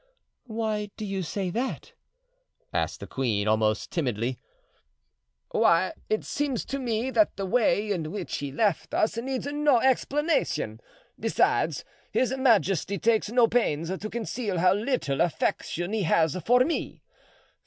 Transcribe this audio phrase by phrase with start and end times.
[0.47, 1.93] "Why do you say that?"
[2.73, 4.39] asked the queen, almost timidly.
[5.51, 9.79] "Why, it seems to me that the way in which he left us needs no
[9.79, 10.81] explanation.
[11.19, 17.03] Besides, his majesty takes no pains to conceal how little affection he has for me.